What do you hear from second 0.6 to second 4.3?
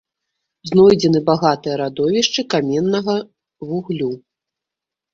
Знойдзены багатыя радовішчы каменнага вуглю.